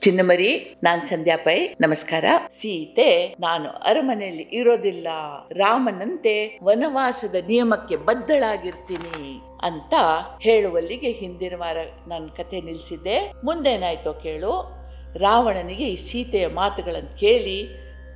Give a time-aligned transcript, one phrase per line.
[0.00, 2.24] ಚಿನ್ನಮರಿ, ನಾನ್ ಸಂಧ್ಯಾ ಪೈ, ನಮಸ್ಕಾರ.
[2.50, 5.08] ಸೀತೆ, ನಾನು ಅರಮನೆಯಲ್ಲಿ ಇರೋದಿಲ್ಲ.
[5.50, 9.94] ರಾಮನಂತೆ ವನವಾಸದ ನಿಯಮಕ್ಕೆ ಬದ್ಧಳಾಗಿರ್ತೀನಿ ಅಂತ
[10.42, 11.76] ಹೇಳುವಲ್ಲಿಗೆ ಹಿಂದಿನ ವಾರ
[12.08, 14.54] ನನ್ನ ಕತೆ ನಿಲ್ಲಿಸಿದ್ದೆ ಮುಂದೇನಾಯ್ತೋ ಕೇಳು.
[15.18, 17.58] ರಾವಣನಿಗೆ ಈ ಸೀತೆಯ ಮಾತುಗಳನ್ನು ಕೇಳಿ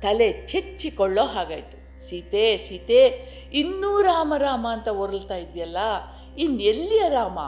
[0.01, 1.77] ತಲೆ ಚೆಚ್ಚಿಕೊಳ್ಳೋ ಹಾಗಾಯ್ತು.
[2.09, 3.01] ಸೀತೆ ಸೀತೆ,
[3.53, 5.77] ಇನ್ನೂ ರಾಮ ರಾಮ ಅಂತ ಒರಲ್ತಾ ಇದೆಯಲ್ಲ
[6.37, 7.39] ಇನ್ನೆಲ್ಲಿಯ ರಾಮ?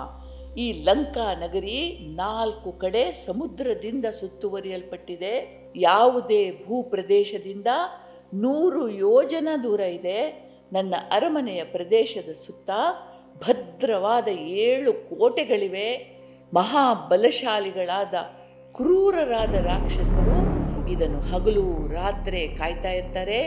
[0.58, 5.64] ಈ ಲಂಕಾ ನಗರಿ ನಾಲ್ಕು ಕಡೆ ಸಮುದ್ರದಿಂದ ಸುತ್ತುವರಿಯಲ್ಪಟ್ಟಿದೆ.
[5.76, 7.68] ಯಾವುದೇ ಭೂಪ್ರದೇಶದಿಂದ
[8.34, 10.50] ನೂರು ಯೋಜನ ದೂರ ಇದೆ.
[10.74, 12.70] ನನ್ನ ಅರಮನೆಯ ಪ್ರದೇಶದ ಸುತ್ತ
[13.38, 16.20] ಭದ್ರವಾದ ಏಳು ಕೋಟೆಗಳಿವೆ.
[16.54, 18.14] ಮಹಾಬಲಶಾಲಿಗಳಾದ
[18.74, 20.56] ಕ್ರೂರರಾದ ರಾಕ್ಷಸರು
[20.92, 23.40] ಇದನ್ನು ಹಗಲು ರಾತ್ರಿ ಕಾಯ್ತಾ ಇರ್ತಾರೆ.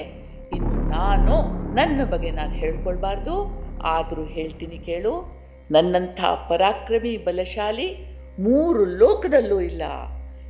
[0.55, 1.35] ಇನ್ನು ನಾನು
[1.75, 3.47] ನನ್ನ ಬಗ್ಗೆ ನಾನು ಹೇಳ್ಕೊಳ್ಬಾರ್ದು.
[3.83, 5.38] ಆದರೂ ಹೇಳ್ತೀನಿ ಕೇಳು.
[5.71, 7.89] ನನ್ನಂಥ ಪರಾಕ್ರಮಿ ಬಲಶಾಲಿ
[8.39, 9.83] ಮೂರು ಲೋಕದಲ್ಲೂ ಇಲ್ಲ.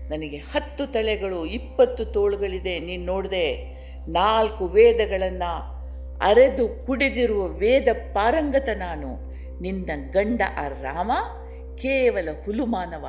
[0.08, 2.78] ನನಗೆ ಹತ್ತು ತಲೆಗಳು, ಇಪ್ಪತ್ತು ತೋಳುಗಳಿದೆ.
[2.78, 3.46] ನೀನು ನೋಡಿದೆ,
[4.08, 5.78] ನಾಲ್ಕು ವೇದಗಳನ್ನು
[6.18, 9.10] ಅರೆದು ಕುಡಿದಿರುವ ವೇದ ಪಾರಂಗತ ನಾನು.
[9.60, 11.12] ನಿನ್ನ ಗಂಡ ಆ ರಾಮ,
[11.76, 13.06] ಕೇವಲ ಹುಲುಮಾನವ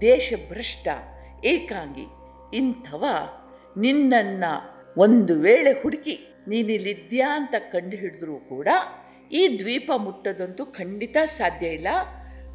[0.00, 0.88] ದೇಶಭ್ರಷ್ಟ,
[1.44, 2.06] ಏಕಾಂಗಿ.
[2.56, 3.04] ಇಂಥವ
[3.76, 4.52] ನಿನ್ನನ್ನು
[5.00, 6.18] ಒಂದು ವೇಳೆ ಹುಡುಕಿ
[6.48, 8.68] ನೀನಿಲ್ಲಿದ್ಯಾ ಅಂತ ಕಂಡು ಹಿಡಿದ್ರೂ ಕೂಡ
[9.32, 11.88] ಈ ದ್ವೀಪ ಮುಟ್ಟದಂತೂ ಖಂಡಿತ ಸಾಧ್ಯ ಇಲ್ಲ.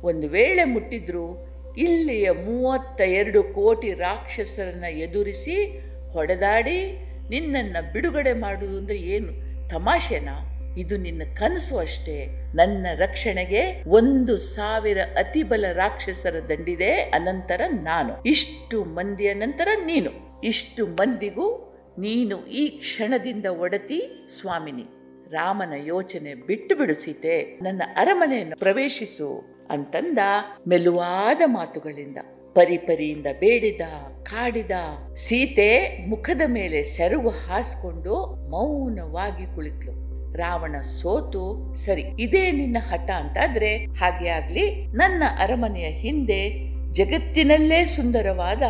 [0.02, 1.47] ಒಂದು ವೇಳೆ ಮುಟ್ಟಿದ್ರೂ
[1.78, 5.80] ಇಲ್ಲಿಯ ಮೂವತ್ತ ಎರಡು ಕೋಟಿ ರಾಕ್ಷಸರನ್ನು ಎದುರಿಸಿ
[6.11, 9.31] ಹೊಡೆದಾಡಿ ನಿನ್ನನ್ನು ಬಿಡುಗಡೆ ಮಾಡುವುದು ಅಂದರೆ ಏನು?
[9.69, 10.53] ತಮಾಷೆನಾ?
[10.78, 12.28] ಇದು ನಿನ್ನ ಕನಸು ಅಷ್ಟೇ.
[12.56, 18.23] ನನ್ನ ರಕ್ಷಣೆಗೆ ಒಂದು ಸಾವಿರ ಅತಿಬಲ ರಾಕ್ಷಸರ ದಂಡಿದೆ ಅನಂತರ ನಾನು.
[18.23, 20.41] ಇಷ್ಟು ಮಂದಿಯ ನಂತರ ನೀನು.
[20.44, 24.97] ಇಷ್ಟು ಮಂದಿಗೂ ನೀನು ಈ ಕ್ಷಣದಿಂದ ಒಡತಿ ಸ್ವಾಮಿನಿ.
[25.31, 30.19] ರಾಮನ ಯೋಚನೆ ಬಿಟ್ಟು ಬಿಡು ಸೀತೆ ನನ್ನ ಅರಮನೆಯನ್ನು ಪ್ರವೇಶಿಸು ಅಂತಂದ
[30.67, 32.17] ಮೆಲುವಾದ ಮಾತುಗಳಿಂದ.
[32.53, 33.81] ಪರಿಪರಿಯಿಂದ ಬೇಡಿದ,
[34.23, 34.72] ಕಾಡಿದ
[35.16, 39.91] ಸೀತೆ ಮುಖದ ಮೇಲೆ ಸೆರಗು ಹಾಸ್ಕೊಂಡು ಮೌನವಾಗಿ ಕುಳಿತ್ಲು.
[40.34, 46.50] ರಾವಣ ಸೋತು, ಸರಿ, ಇದೇ ನಿನ್ನ ಹಠ ಅಂತಾದ್ರೆ ಹಾಗೆ ಆಗ್ಲಿ, ನನ್ನ ಅರಮನೆಯ ಹಿಂದೆ
[46.91, 48.63] ಜಗತ್ತಿನಲ್ಲೇ ಸುಂದರವಾದ,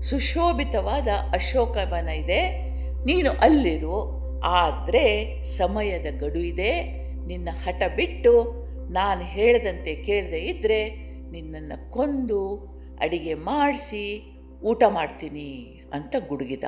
[0.00, 2.70] ಸುಶೋಭಿತವಾದ ಅಶೋಕವನ ಇದೆ,
[3.04, 4.17] ನೀನು ಅಲ್ಲಿರು.
[4.44, 6.82] ಆದರೆ ಸಮಯದ ಗಡು ಇದೆ.
[7.26, 8.54] ನಿನ್ನ ಹಠ ಬಿಟ್ಟು
[8.90, 10.94] ನಾನು ಹೇಳದಂತೆ ಕೇಳದೆ ಇದ್ದರೆ
[11.30, 12.56] ನಿನ್ನನ್ನು ಕೊಂದು
[13.00, 16.64] ಅಡಿಗೆ ಮಾಡಿಸಿ ಊಟ ಮಾಡ್ತೀನಿ ಅಂತ ಗುಡುಗಿದ.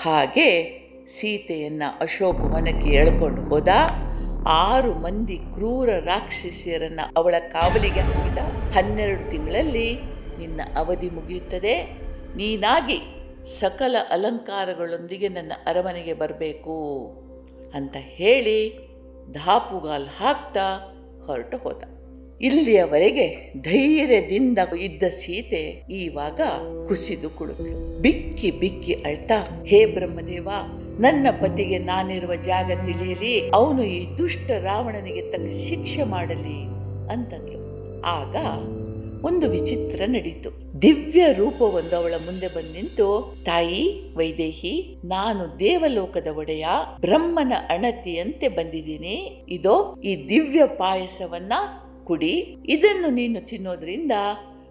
[0.00, 3.68] ಹಾಗೆ ಸೀತೆಯನ್ನು ಅಶೋಕ ವನಕ್ಕೆ ಎಳ್ಕೊಂಡು ಹೋದ.
[4.46, 8.38] ಆರು ಮಂದಿ ಕ್ರೂರ ರಾಕ್ಷಸಿಯರನ್ನು ಅವಳ ಕಾವಲಿಗೆ ಹಾಕಿದ.
[8.76, 9.98] ಹನ್ನೆರಡು ತಿಂಗಳಲ್ಲಿ
[10.38, 11.82] ನಿನ್ನ ಅವಧಿ ಮುಗಿಯುತ್ತದೆ.
[12.36, 17.06] ನೀನಾಗಿ ಸಕಲ ಅಲಂಕಾರಗಳೊಂದಿಗೆ ನನ್ನ ಅರಮನೆಗೆ ಬರಬೇಕು
[17.74, 18.78] ಅಂತ ಹೇಳಿ
[19.32, 20.94] ಧಾಪುಗಾಲ್ ಹಾಕ್ತಾ
[21.26, 21.82] ಹೊರಟು ಹೋದ.
[22.40, 26.40] ಇಲ್ಲಿಯವರೆಗೆ ಧೈರ್ಯದಿಂದ ಇದ್ದ ಸೀತೆ ಈವಾಗ
[26.88, 28.00] ಕುಸಿದು ಕುಳಿತು.
[28.00, 30.48] ಬಿಕ್ಕಿ ಬಿಕ್ಕಿ ಅಳ್ತಾ, ಹೇ ಬ್ರಹ್ಮದೇವ,
[31.00, 36.64] ನನ್ನ ಪತಿಗೆ ನಾನಿರುವ ಜಾಗ ತಿಳಿಯಲಿ, ಅವನು ಈ ದುಷ್ಟ ರಾವಣನಿಗೆ ತಕ್ಕ ಶಿಕ್ಷೆ ಮಾಡಲಿ
[37.12, 37.62] ಅಂತಂದ್ಲು.
[38.02, 38.36] ಆಗ
[39.24, 40.82] ಒಂದು ವಿಚಿತ್ರ ನಡೀತು.
[40.82, 46.66] ದಿವ್ಯ ರೂಪವೊಂದು ಅವಳ ಮುಂದೆ ಬಂದು ನಿಂತು ತಾಯಿ, ವೈದೇಹಿ, ನಾನು ದೇವಲೋಕದ ಒಡೆಯ,
[47.00, 49.44] ಬ್ರಹ್ಮನ ಅಣತಿಯಂತೆ ಬಂದಿದ್ದೀನಿ.
[49.48, 51.52] ಇದೋ, ಈ ದಿವ್ಯ ಪಾಯಸವನ್ನ
[52.04, 52.56] ಕುಡಿ.
[52.68, 54.12] ಇದನ್ನು ನೀನು ತಿನ್ನೋದ್ರಿಂದ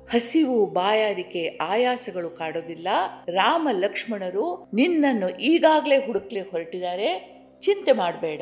[0.10, 2.88] ಹಸಿವು, ಬಾಯಾರಿಕೆ, ಆಯಾಸಗಳು ಕಾಡೋದಿಲ್ಲ.
[3.30, 7.42] ರಾಮ ಲಕ್ಷ್ಮಣರು ನಿನ್ನನ್ನು ಈಗಾಗಲೇ ಹುಡುಕ್ಲೆ ಹೊರಟಿದ್ದಾರೆ.
[7.62, 8.42] ಚಿಂತೆ ಮಾಡಬೇಡ.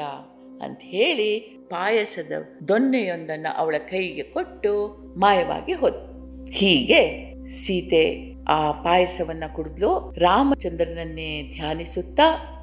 [0.61, 1.39] ಅಂತ ಹೇಳಿ
[1.69, 2.31] ಪಾಯಸದ
[2.67, 6.09] ದೊನ್ನೆಯೊಂದನ್ನು ಅವಳ ಕೈಗೆ ಕೊಟ್ಟು ಮಾಯವಾಗಿ ಹೋದ
[6.51, 10.13] ಹೀಗೆ ಸೀತೆ ಆ ಪಾಯಸವನ್ನ ಕುಡಿದ್ಲು.
[10.17, 12.55] ರಾಮಚಂದ್ರನನ್ನೇ ಧ್ಯಾನಿಸುತ್ತಾ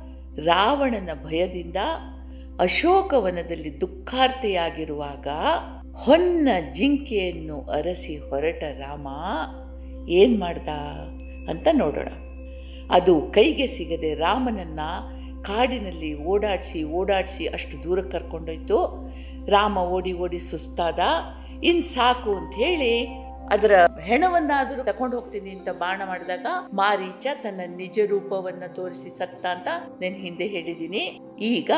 [0.44, 1.76] ರಾವಣನ ಭಯದಿಂದ
[2.60, 5.28] ಅಶೋಕವನದಲ್ಲಿ ದುಃಖಾರ್ತೆಯಾಗಿರುವಾಗ
[5.96, 9.08] ಹೊನ್ನ ಜಿಂಕೆಯನ್ನು ಅರಸಿ ಹೊರಟ ರಾಮ
[10.08, 10.68] ಏನು ಮಾಡ್ದ
[11.48, 12.08] ಅಂತ ನೋಡೋಣ.
[12.90, 14.80] ಅದು ಕೈಗೆ ಸಿಗದೆ ರಾಮನನ್ನ
[15.46, 18.78] ಕಾಡಿನಲ್ಲಿ ಓಡಾಡಿಸಿ ಓಡಾಡಿಸಿ ಅಷ್ಟು ದೂರ ಕರ್ಕೊಂಡೋಯ್ತು.
[19.50, 21.00] ರಾಮ ಓಡಿ ಓಡಿ ಸುಸ್ತಾದ.
[21.62, 22.92] ಇನ್ ಸಾಕು ಅಂತ ಹೇಳಿ
[23.54, 23.72] ಅದರ
[24.02, 29.69] ಹೆಣವನ್ನಾದರೂ ತಕೊಂಡು ಹೋಗ್ತೀನಿ ಅಂತ ಬಾಣ ಮಾಡಿದಾಗ ಮಾರೀಚ ತನ್ನ ನಿಜ ರೂಪವನ್ನ ತೋರಿಸಿ ಸತ್ತ ಅಂತ
[30.00, 31.02] ನಾನು ಹಿಂದೆ ಹೇಳಿದ್ದೀನಿ
[31.40, 31.70] ಈಗ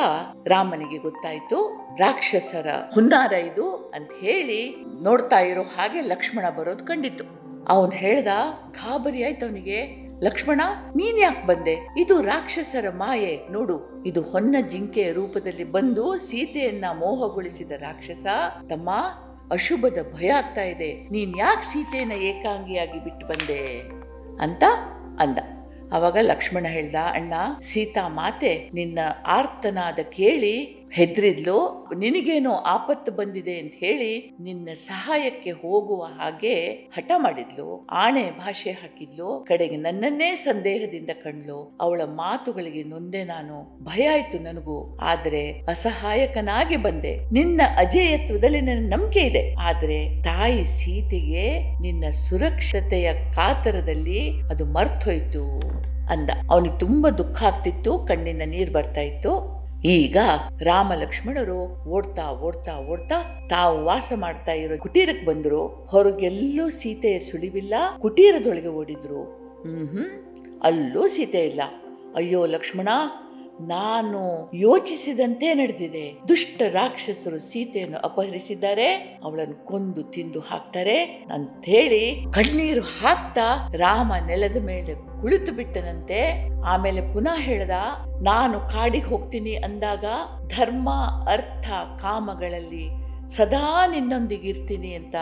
[0.46, 1.58] ರಾಮನಿಗೆ ಗೊತ್ತಾಯ್ತು,
[1.98, 4.60] ರಾಕ್ಷಸರ ಹುನ್ನಾರ ಇದು ಅಂತ ಹೇಳಿ
[5.02, 7.26] ನೋಡ್ತಾ ಇರೋ ಹಾಗೆ ಲಕ್ಷ್ಮಣ ಬರೋದು ಕಂಡಿತ್ತು.
[7.68, 8.26] ಅವನು ಹೇಳ್ದ
[8.72, 9.46] ಗಾಬರಿ ಆಯ್ತು
[10.22, 10.60] ಲಕ್ಷ್ಮಣ,
[10.96, 11.88] ನೀನ್ ಯಾಕೆ ಬಂದೆ?
[11.98, 13.40] ಇದು ರಾಕ್ಷಸರ ಮಾಯೆ.
[13.50, 18.26] ನೋಡು, ಇದು ಹೊನ್ನ ಜಿಂಕೆಯ ರೂಪದಲ್ಲಿ ಬಂದು ಸೀತೆಯನ್ನ ಮೋಹಗೊಳಿಸಿದ ರಾಕ್ಷಸ.
[18.70, 18.90] ತಮ್ಮ
[19.50, 21.08] ಅಶುಭದ ಭಯ ಆಗ್ತಾ ಇದೆ.
[21.08, 23.82] ನೀನ್ ಯಾಕೆ ಸೀತೆಯನ್ನ ಏಕಾಂಗಿಯಾಗಿ ಬಿಟ್ಟು ಬಂದೆ?
[24.40, 24.62] ಅಂತ
[25.18, 25.38] ಅಂದ.
[25.92, 27.32] ಅವಾಗ ಲಕ್ಷ್ಮಣ ಹೇಳ್ದ, ಅಣ್ಣ,
[27.62, 31.87] ಸೀತಾ ಮಾತೆ ನಿನ್ನ ಆರ್ತನಾದ ಕೇಳಿ ಹೆದ್ರಿದ್ಲು.
[31.96, 37.86] ನಿನಗೇನೋ ಆಪತ್ತು ಬಂದಿದೆ ಅಂತ ಹೇಳಿ ನಿನ್ನ ಸಹಾಯಕ್ಕೆ ಹೋಗುವ ಹಾಗೆ ಹಠ ಮಾಡಿದ್ಲು.
[37.90, 39.44] ಆಣೆ ಭಾಷೆ ಹಾಕಿದ್ಲು.
[39.48, 41.78] ಕಡೆಗೆ ನನ್ನನ್ನೇ ಸಂದೇಹದಿಂದ ಕಂಡ್ಲು.
[41.80, 43.84] ಅವಳ ಮಾತುಗಳಿಗೆ ನೊಂದೆ ನಾನು.
[43.84, 44.98] ಭಯ ಆಯ್ತು ನನಗೂ.
[45.02, 47.16] ಆದ್ರೆ ಅಸಹಾಯಕನಾಗಿ ಬಂದೆ.
[47.30, 49.54] ನಿನ್ನ ಅಜೇಯತ್ವದಲ್ಲಿ ನನ್ನ ನಂಬಿಕೆ ಇದೆ.
[49.54, 55.58] ಆದ್ರೆ ತಾಯಿ ಸೀತೆಗೆ ನಿನ್ನ ಸುರಕ್ಷತೆಯ ಕಾತರದಲ್ಲಿ ಅದು ಮರ್ತೋಯ್ತು
[56.10, 56.30] ಅಂದ.
[56.50, 57.98] ಅವನಿಗೆ ತುಂಬಾ ದುಃಖ ಆಗ್ತಿತ್ತು.
[57.98, 59.57] ಕಣ್ಣಿಂದ ನೀರ್ ಬರ್ತಾ ಇತ್ತು.
[59.84, 60.16] ಈಗ
[60.62, 65.66] ರಾಮ ಲಕ್ಷ್ಮಣರು ಓಡ್ತಾ ಓಡ್ತಾ ಓಡ್ತಾ ತಾವು ವಾಸ ಮಾಡ್ತಾ ಇರೋ ಕುಟೀರಕ್ಕೆ ಬಂದ್ರು.
[65.66, 69.24] ಹೊರಗೆಲ್ಲೂ ಸೀತೆಯ ಸುಳಿವಿಲ್ಲ, ಕುಟೀರದೊಳಗೆ ಓಡಿದ್ರು.
[69.62, 71.60] ಹ್ಮ್ ಅಲ್ಲೂ ಸೀತೆ ಇಲ್ಲ.
[72.14, 72.88] ಅಯ್ಯೋ ಲಕ್ಷ್ಮಣ,
[73.60, 76.28] ನಾನು ಯೋಚಿಸಿದಂತೆ ನಡೆದಿದೆ.
[76.28, 81.04] ದುಷ್ಟ ರಾಕ್ಷಸರು ಸೀತೆಯನ್ನು ಅಪಹರಿಸಿದ್ದಾರೆ, ಅವಳನ್ನು ಕೊಂದು ತಿಂದು ಹಾಕ್ತಾರೆ.
[81.04, 86.18] ಅಂತ ಹೇಳಿ ಕಣ್ಣೀರು ಹಾಕ್ತಾ ರಾಮ ನೆಲದ ಮೇಲೆ ಕುಳಿತು ಬಿಟ್ಟನಂತೆ
[86.64, 87.76] ಆಮೇಲೆ ಪುನಃ ಹೇಳ್ದ,
[88.22, 90.04] ನಾನು ಕಾಡಿಗೆ ಹೋಗ್ತೀನಿ ಅಂದಾಗ
[90.46, 90.88] ಧರ್ಮ,
[91.30, 91.68] ಅರ್ಥ,
[92.02, 92.86] ಕಾಮಗಳಲ್ಲಿ
[93.28, 95.16] ಸದಾ ನಿನ್ನೊಂದಿಗಿರ್ತೀನಿ ಅಂತ.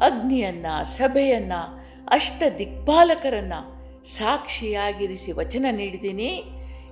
[0.00, 1.52] ಅಗ್ನಿಯನ್ನ, ಸಭೆಯನ್ನ,
[2.08, 3.52] ಅಷ್ಟ ದಿಕ್ಪಾಲಕರನ್ನ
[4.16, 6.30] ಸಾಕ್ಷಿಯಾಗಿರಿಸಿ ವಚನ ನೀಡಿದ್ದೀನಿ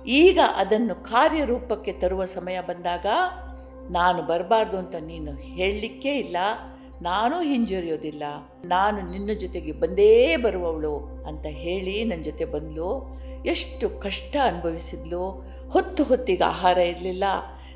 [0.05, 3.05] ಈಗ ಅದನ್ನು ಕಾರ್ಯರೂಪಕ್ಕೆ ತರುವ ಸಮಯ ಬಂದಾಗ
[3.97, 6.37] ನಾನು ಬರಬಾರ್ದು ಅಂತ ನೀನು ಹೇಳಲಿಕ್ಕೇ ಇಲ್ಲ.
[7.01, 8.23] ನಾನು ಹಿಂಜರಿಯೋದಿಲ್ಲ.
[8.65, 13.17] ನಾನು ನಿನ್ನ ಜೊತೆಗೆ ಬಂದೇ ಬರುವವಳು ಅಂತ ಹೇಳಿ ನನ್ನ ಜೊತೆ ಬಂದ್ಲು.
[13.45, 15.51] ಎಷ್ಟು ಕಷ್ಟ ಅನುಭವಿಸಿದ್ಲು.
[15.69, 17.23] ಹೊತ್ತು ಹೊತ್ತಿಗೆ ಆಹಾರ ಇರಲಿಲ್ಲ.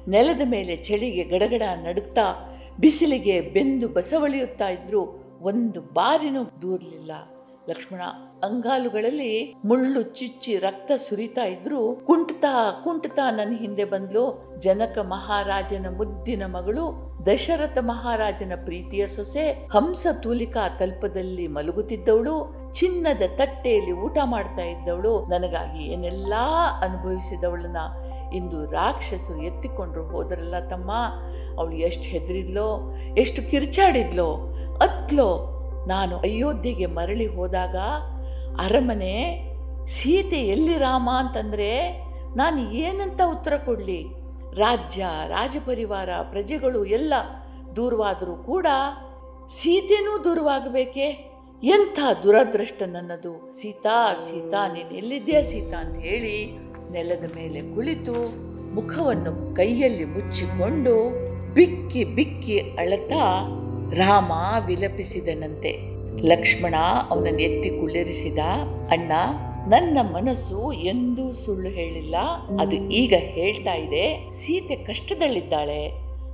[0.08, 7.12] ನೆಲದ ಮೇಲೆ ಚಳಿಗೆ ಗಡಗಡ ನಡುಗ್ತಾ ಬಿಸಿಲಿಗೆ ಬೆಂದು ಬಸವಳಿಯುತ್ತಾ ಇದ್ರು ಒಂದು ಬಾರಿನೂ ದೂರಲಿಲ್ಲ.
[7.70, 8.02] ಲಕ್ಷ್ಮಣ,
[8.44, 14.56] ಅಂಗಾಲುಗಳಲ್ಲಿ ಮುಳ್ಳು ಚುಚ್ಚಿ ರಕ್ತ ಸುರಿತಾ ಇದ್ರು ಕುಂಟುತ್ತಾ ಕುಂಟುತ್ತಾ ನನ್ನ ಹಿಂದೆ ಬಂದ್ಲು.
[14.60, 24.18] ಜನಕ ಮಹಾರಾಜನ ಮುದ್ದಿನ ಮಗಳು ದಶರಥ ಮಹಾರಾಜನ ಪ್ರೀತಿಯ ಸೊಸೆ ಹಂಸ ತೂಲಿಕಾ ತಲ್ಪದಲ್ಲಿ ಮಲಗುತ್ತಿದ್ದವಳು, ಚಿನ್ನದ ತಟ್ಟೆಯಲ್ಲಿ ಊಟ
[24.24, 27.78] ಮಾಡ್ತಾ ಇದ್ದವಳು, ನನಗಾಗಿ ಏನೆಲ್ಲಾ ಅನುಭವಿಸಿದವಳನ್ನ
[28.34, 30.92] ಇಂದು ರಾಕ್ಷಸರು ಎತ್ತಿಕೊಂಡ್ರು ಹೋದ್ರಲ್ಲ ತಮ್ಮ.
[31.58, 34.34] ಅವಳು ಎಷ್ಟು ಹೆದರಿದ್ಲೋ, ಎಷ್ಟು ಕಿರ್ಚಾಡಿದ್ಲೋ,
[34.82, 35.52] ಅತ್ಲೋ,
[35.88, 37.76] ನಾನು ಅಯೋಧ್ಯೆಗೆ ಮರಳಿ ಹೋದಾಗ
[38.60, 39.46] ಅರಮನೆ,
[39.88, 41.92] ಸೀತೆ ಎಲ್ಲಿ ರಾಮ ಅಂತಂದರೆ
[42.36, 44.15] ನಾನು ಏನಂತ ಉತ್ತರ ಕೊಡಲಿ?
[44.58, 47.14] ರಾಜ್ಯ, ರಾಜಪರಿವಾರ, ಪ್ರಜೆಗಳು ಎಲ್ಲ
[47.76, 48.68] ದೂರವಾದರೂ ಕೂಡ
[49.50, 51.06] ಸೀತೆನೂ ದೂರವಾಗಬೇಕೆ?
[51.64, 53.54] ಎಂಥ ದುರದೃಷ್ಟ ನನ್ನದು.
[53.62, 56.58] ಸೀತಾ ಸೀತಾ, ನೀನು ಎಲ್ಲಿದ್ಯಾ ಸೀತಾ ಅಂತ ಹೇಳಿ
[56.92, 58.16] ನೆಲದ ಮೇಲೆ ಕುಳಿತು
[58.76, 63.42] ಮುಖವನ್ನು ಕೈಯಲ್ಲಿ ಮುಚ್ಚಿಕೊಂಡು ಬಿಕ್ಕಿ ಬಿಕ್ಕಿ ಅಳತಾ
[63.94, 64.32] ರಾಮ
[64.66, 65.96] ವಿಲಪಿಸಿದನಂತೆ.
[66.28, 66.76] ಲಕ್ಷ್ಮಣ
[67.10, 68.40] ಅವನನ್ನು ಎತ್ತಿ ಕುಳ್ಳಿರಿಸಿದ
[68.92, 69.12] ಅಣ್ಣ
[69.68, 72.16] ನನ್ನ ಮನಸ್ಸು ಎಂದೂ ಸುಳ್ಳು ಹೇಳಿಲ್ಲ.
[72.60, 74.30] ಅದು ಈಗ ಹೇಳ್ತಾ ಇದೆ.
[74.30, 75.92] ಸೀತೆ ಕಷ್ಟದಲ್ಲಿದ್ದಾಳೆ.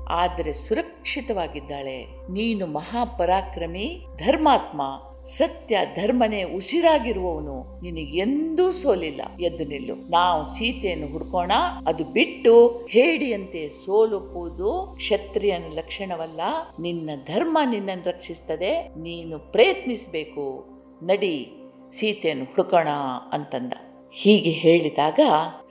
[0.09, 2.05] ಆದರೆ ಸುರಕ್ಷಿತವಾಗಿದ್ದಾಳೆ.
[2.31, 4.81] ನೀನು ಮಹಾಪರಾಕ್ರಮಿ, ಧರ್ಮಾತ್ಮ.
[5.25, 7.81] ಸತ್ಯ ಧರ್ಮನೇ ಉಸಿರಾಗಿರುವವನು.
[7.81, 9.21] ನಿನಗೆ ಎಂದೂ ಸೋಲಿಲ್ಲ.
[9.41, 10.11] ಎದ್ದು ನಿಲ್ಲು.
[10.11, 11.51] ನಾವು ಸೀತೆಯನ್ನು ಹುಡ್ಕೋಣ.
[11.87, 16.41] ಅದು ಬಿಟ್ಟು ಹೇಡಿಯಂತೆ ಸೋಲುಪ್ಪುವುದು ಕ್ಷತ್ರಿಯನ ಲಕ್ಷಣವಲ್ಲ.
[16.79, 18.81] ನಿನ್ನ ಧರ್ಮ ನಿನ್ನನ್ನು ರಕ್ಷಿಸ್ತದೆ.
[18.81, 20.65] ನೀನು ಪ್ರಯತ್ನಿಸಬೇಕು.
[21.03, 21.51] ನಡಿ.
[21.93, 22.87] ಸೀತೆಯನ್ನು ಹುಡುಕೋಣ
[23.31, 23.73] ಅಂತಂದ.
[24.11, 25.19] ಹೀಗೆ ಹೇಳಿದಾಗ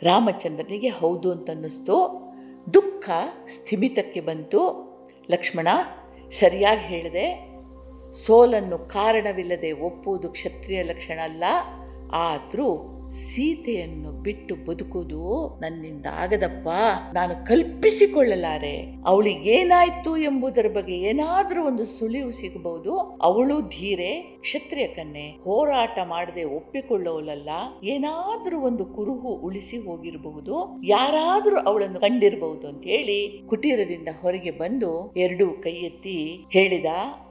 [0.03, 2.21] ರಾಮಚಂದ್ರನಿಗೆ ಹೌದು ಅಂತ ಅನ್ನಿಸ್ತು
[2.75, 3.11] ದುಃಖ
[3.49, 4.91] ಸ್ಥಿಮಿತಕ್ಕೆ ಬಂತು.
[5.31, 5.69] ಲಕ್ಷ್ಮಣ,
[6.31, 7.51] ಸರಿಯಾಗಿ ಹೇಳಿದೆ.
[8.13, 11.45] ಸೋಲನ್ನು ಕಾರಣವಿಲ್ಲದೆ ಒಪ್ಪುವುದು ಕ್ಷತ್ರಿಯ ಲಕ್ಷಣ ಅಲ್ಲ.
[12.13, 16.69] ಆದರೂ ಸೀತೆಯನ್ನು ಬಿಟ್ಟು ಬದುಕುವುದು ನನ್ನಿಂದ ಆಗದಪ್ಪ.
[17.15, 18.95] ನಾನು ಕಲ್ಪಿಸಿಕೊಳ್ಳಲಾರೆ.
[19.07, 22.99] ಅವಳಿಗೇನಾಯ್ತು ಎಂಬುದರ ಬಗ್ಗೆ ಏನಾದರೂ ಒಂದು ಸುಳಿವು ಸಿಗಬಹುದು.
[22.99, 27.49] ಅವಳು ಧೀರೆ, ಕ್ಷತ್ರಿಯ ಕನ್ನೆ ಹೋರಾಟ ಮಾಡದೆ ಒಪ್ಪಿಕೊಳ್ಳೋಲಲ್ಲ
[27.85, 30.83] ಏನಾದರೂ ಒಂದು ಕುರುಹು ಉಳಿಸಿ ಹೋಗಿರಬಹುದು.
[30.87, 36.87] ಯಾರಾದರೂ ಅವಳನ್ನು ಕಂಡಿರಬಹುದು ಅಂತ ಹೇಳಿ ಕುಟೀರದಿಂದ ಹೊರಗೆ ಬಂದು ಎರಡೂ ಕೈ ಎತ್ತಿ ಹೇಳಿದ,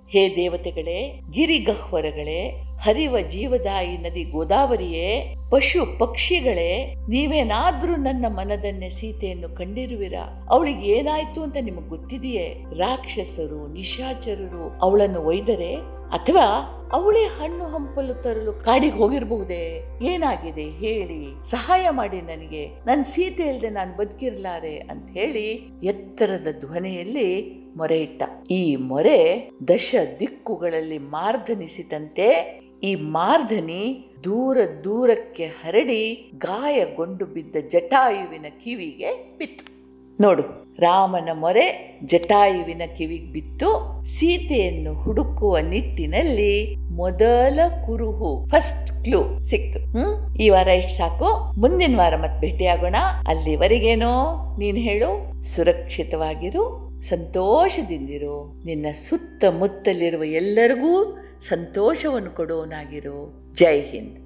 [0.10, 10.14] ಹೇ ದೇವತೆಗಳೇ, ಗಿರಿಗಹ್ವರಗಳೇ ಹರಿವ ಜೀವದಾಯಿ ನದಿ ಗೋದಾವರಿಯೇ, ಪಶು ಪಕ್ಷಿಗಳೇ, ನೀವೇನಾದ್ರೂ ನನ್ನ ಮನದನ್ನೇ ಸೀತೆಯನ್ನು ಕಂಡಿರುವಿರ?
[10.50, 12.64] ಅವಳಿಗೆ ಏನಾಯ್ತು ಅಂತ ನಿಮಗೆ ಗೊತ್ತಿದೆಯೇ?
[12.78, 15.76] ರಾಕ್ಷಸರು, ನಿಶಾಚರರು ಅವಳನ್ನು ಒಯ್ದರೆ
[16.12, 19.84] ಅಥವಾ ಅವಳೇ ಹಣ್ಣು ಹಂಪಲು ತರಲು ಕಾಡಿಗೆ ಹೋಗಿರಬಹುದೇ?
[20.04, 20.64] ಏನಾಗಿದೆ?
[20.64, 21.50] ಹೇಳಿ.
[21.50, 22.68] ಸಹಾಯ ಮಾಡಿ ನನಗೆ.
[22.68, 28.24] ನನ್ನ ಸೀತೆ ಇಲ್ಲದೆ ನಾನು ಬದುಕಿರ್ಲಾರೆ ಅಂತ ಹೇಳಿ ಎತ್ತರದ ಧ್ವನಿಯಲ್ಲಿ ಮೊರೆ ಇಟ್ಟ.
[28.52, 39.80] ಈ ಮೊರೆ ದಶ ದಿಕ್ಕುಗಳಲ್ಲಿ ಮಾರ್ಧನಿಸಿದಂತೆ ಈ ಮಾರ್ಧನಿ ದೂರ ದೂರಕ್ಕೆ ಹರಡಿ ಗಾಯಗೊಂಡು ಬಿದ್ದ ಜಟಾಯುವಿನ ಕಿವಿಗೆ ಬಿತ್ತು.
[40.22, 40.42] ನೋಡು,
[40.80, 44.02] ರಾಮನ ಮೊರೆ ಜಟಾಯುವಿನ ಕಿವಿಗೆ ಬಿತ್ತು.
[44.06, 49.80] ಸೀತೆಯನ್ನು ಹುಡುಕುವ ನಿಟ್ಟಿನಲ್ಲಿ ಮೊದಲ ಕುರುಹು ಫಸ್ಟ್ ಕ್ಲೂ ಸಿಕ್ತು.
[49.80, 50.36] ಹ್ಮ್?
[50.36, 51.60] ಈ ವಾರ ಇಷ್ಟು ಸಾಕು.
[51.60, 52.96] ಮುಂದಿನ ವಾರ ಮತ್ತೆ ಭೇಟಿಯಾಗೋಣ.
[53.28, 55.44] ಅಲ್ಲಿವರೆಗೇನೋ ನೀನ್ ಹೇಳು.
[55.44, 58.62] ಸುರಕ್ಷಿತವಾಗಿರು, ಸಂತೋಷದಿಂದಿರು.
[58.66, 63.18] ನಿನ್ನ ಸುತ್ತಮುತ್ತಲಿರುವ ಎಲ್ಲರಿಗೂ ಸಂತೋಷವನ್ನು ಕೊಡೋನಾಗಿರು
[63.54, 64.20] ಜೈ ಹಿಂದ್.